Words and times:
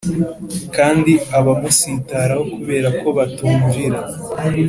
'kandi 0.75 1.13
abamusitaraho 1.37 2.43
kubera 2.53 2.87
ko 2.99 3.07
batumvira, 3.17 3.99